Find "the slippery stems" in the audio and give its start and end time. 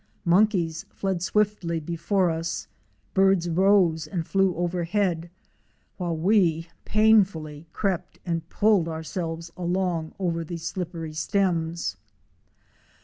10.43-11.97